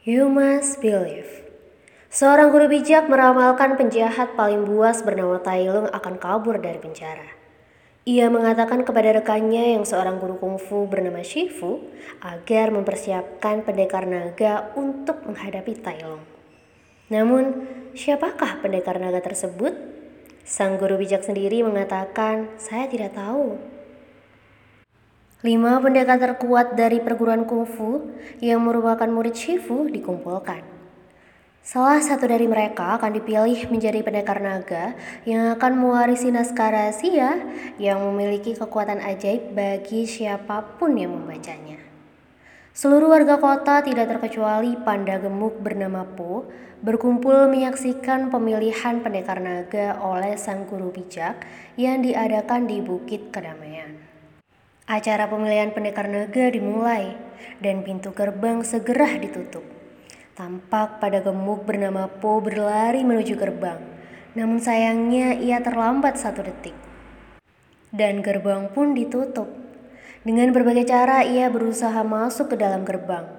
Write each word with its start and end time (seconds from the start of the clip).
You 0.00 0.32
must 0.32 0.80
believe. 0.80 1.44
Seorang 2.08 2.48
guru 2.48 2.72
bijak 2.72 3.12
meramalkan 3.12 3.76
penjahat 3.76 4.32
paling 4.32 4.64
buas 4.64 5.04
bernama 5.04 5.36
Tai 5.44 5.60
Lung 5.68 5.92
akan 5.92 6.16
kabur 6.16 6.56
dari 6.56 6.80
penjara. 6.80 7.28
Ia 8.08 8.32
mengatakan 8.32 8.80
kepada 8.88 9.12
rekannya 9.20 9.76
yang 9.76 9.84
seorang 9.84 10.16
guru 10.16 10.40
kungfu 10.40 10.88
bernama 10.88 11.20
Shifu 11.20 11.84
agar 12.24 12.72
mempersiapkan 12.72 13.60
pendekar 13.60 14.08
naga 14.08 14.72
untuk 14.72 15.20
menghadapi 15.28 15.72
Tai 15.84 16.00
Lung. 16.08 16.24
Namun, 17.12 17.68
siapakah 17.92 18.64
pendekar 18.64 18.96
naga 18.96 19.20
tersebut? 19.20 19.76
Sang 20.48 20.80
guru 20.80 20.96
bijak 20.96 21.28
sendiri 21.28 21.60
mengatakan, 21.60 22.48
"Saya 22.56 22.88
tidak 22.88 23.20
tahu." 23.20 23.60
Lima 25.40 25.80
pendekar 25.80 26.20
terkuat 26.20 26.76
dari 26.76 27.00
perguruan 27.00 27.48
kungfu 27.48 28.12
yang 28.44 28.60
merupakan 28.60 29.08
murid 29.08 29.32
Shifu 29.32 29.88
dikumpulkan. 29.88 30.60
Salah 31.64 31.96
satu 32.04 32.28
dari 32.28 32.44
mereka 32.44 33.00
akan 33.00 33.08
dipilih 33.16 33.72
menjadi 33.72 34.04
pendekar 34.04 34.36
naga 34.44 34.92
yang 35.24 35.56
akan 35.56 35.80
mewarisi 35.80 36.28
naskah 36.28 36.76
rahasia 36.76 37.40
yang 37.80 38.04
memiliki 38.04 38.52
kekuatan 38.52 39.00
ajaib 39.00 39.56
bagi 39.56 40.04
siapa 40.04 40.76
pun 40.76 41.00
yang 41.00 41.16
membacanya. 41.16 41.80
Seluruh 42.76 43.08
warga 43.08 43.40
kota 43.40 43.80
tidak 43.80 44.12
terkecuali 44.12 44.76
panda 44.84 45.16
gemuk 45.16 45.56
bernama 45.64 46.04
Po 46.04 46.52
berkumpul 46.84 47.48
menyaksikan 47.48 48.28
pemilihan 48.28 49.00
pendekar 49.00 49.40
naga 49.40 49.96
oleh 50.04 50.36
sang 50.36 50.68
guru 50.68 50.92
bijak 50.92 51.48
yang 51.80 52.04
diadakan 52.04 52.68
di 52.68 52.84
Bukit 52.84 53.32
Kedamaian. 53.32 54.09
Acara 54.90 55.30
pemilihan 55.30 55.70
pendekar 55.70 56.10
naga 56.10 56.50
dimulai 56.50 57.14
dan 57.62 57.86
pintu 57.86 58.10
gerbang 58.10 58.66
segera 58.66 59.22
ditutup. 59.22 59.62
Tampak 60.34 60.98
pada 60.98 61.22
gemuk 61.22 61.62
bernama 61.62 62.10
Po 62.10 62.42
berlari 62.42 63.06
menuju 63.06 63.38
gerbang, 63.38 63.78
namun 64.34 64.58
sayangnya 64.58 65.38
ia 65.38 65.62
terlambat 65.62 66.18
satu 66.18 66.42
detik. 66.42 66.74
Dan 67.94 68.18
gerbang 68.18 68.66
pun 68.74 68.90
ditutup. 68.98 69.46
Dengan 70.26 70.50
berbagai 70.50 70.90
cara 70.90 71.22
ia 71.22 71.46
berusaha 71.46 72.02
masuk 72.02 72.50
ke 72.50 72.56
dalam 72.58 72.82
gerbang. 72.82 73.30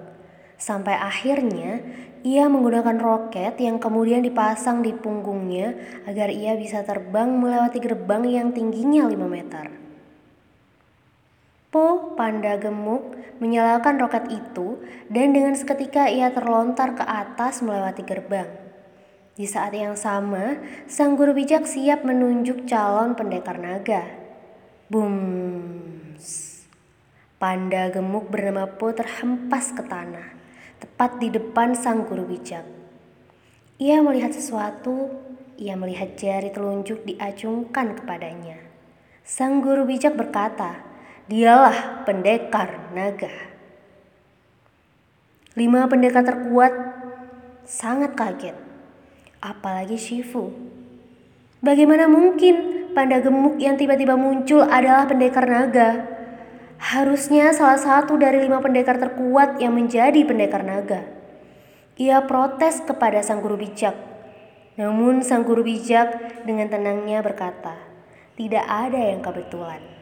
Sampai 0.56 0.96
akhirnya 0.96 1.84
ia 2.24 2.48
menggunakan 2.48 2.96
roket 2.96 3.60
yang 3.60 3.76
kemudian 3.76 4.24
dipasang 4.24 4.80
di 4.80 4.96
punggungnya 4.96 5.76
agar 6.08 6.32
ia 6.32 6.56
bisa 6.56 6.88
terbang 6.88 7.28
melewati 7.28 7.84
gerbang 7.84 8.24
yang 8.24 8.48
tingginya 8.56 9.04
5 9.04 9.20
meter. 9.28 9.91
Po, 11.72 12.12
panda 12.20 12.60
gemuk, 12.60 13.16
menyalakan 13.40 13.96
roket 13.96 14.28
itu 14.28 14.84
dan 15.08 15.32
dengan 15.32 15.56
seketika 15.56 16.12
ia 16.12 16.28
terlontar 16.28 17.00
ke 17.00 17.04
atas 17.08 17.64
melewati 17.64 18.04
gerbang. 18.04 18.52
Di 19.40 19.48
saat 19.48 19.72
yang 19.72 19.96
sama, 19.96 20.60
sang 20.92 21.16
guru 21.16 21.32
bijak 21.32 21.64
siap 21.64 22.04
menunjuk 22.04 22.68
calon 22.68 23.16
pendekar 23.16 23.56
naga. 23.56 24.04
Boom! 24.92 25.16
Panda 27.40 27.88
gemuk 27.88 28.28
bernama 28.28 28.68
Po 28.68 28.92
terhempas 28.92 29.72
ke 29.72 29.88
tanah, 29.88 30.36
tepat 30.84 31.24
di 31.24 31.32
depan 31.32 31.72
sang 31.72 32.04
guru 32.04 32.28
bijak. 32.28 32.68
Ia 33.80 34.04
melihat 34.04 34.36
sesuatu, 34.36 35.08
ia 35.56 35.80
melihat 35.80 36.20
jari 36.20 36.52
telunjuk 36.52 37.08
diacungkan 37.08 37.96
kepadanya. 37.96 38.60
Sang 39.24 39.64
guru 39.64 39.88
bijak 39.88 40.20
berkata, 40.20 40.91
Dialah 41.32 42.04
pendekar 42.04 42.92
naga. 42.92 43.32
Lima 45.56 45.88
pendekar 45.88 46.28
terkuat 46.28 46.76
sangat 47.64 48.20
kaget, 48.20 48.60
apalagi 49.40 49.96
Shifu. 49.96 50.52
Bagaimana 51.64 52.12
mungkin 52.12 52.84
panda 52.92 53.24
gemuk 53.24 53.56
yang 53.64 53.80
tiba-tiba 53.80 54.20
muncul 54.20 54.68
adalah 54.68 55.08
pendekar 55.08 55.48
naga? 55.48 56.04
Harusnya 56.84 57.56
salah 57.56 57.80
satu 57.80 58.20
dari 58.20 58.44
lima 58.44 58.60
pendekar 58.60 59.00
terkuat 59.00 59.56
yang 59.64 59.72
menjadi 59.72 60.28
pendekar 60.28 60.68
naga. 60.68 61.08
Ia 61.96 62.28
protes 62.28 62.84
kepada 62.84 63.24
sang 63.24 63.40
guru 63.40 63.56
bijak. 63.56 63.96
Namun 64.76 65.24
sang 65.24 65.48
guru 65.48 65.64
bijak 65.64 66.44
dengan 66.44 66.68
tenangnya 66.68 67.24
berkata, 67.24 67.80
tidak 68.36 68.68
ada 68.68 69.00
yang 69.00 69.24
kebetulan. 69.24 70.01